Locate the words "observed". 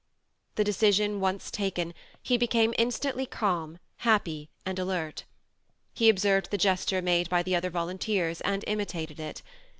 6.09-6.49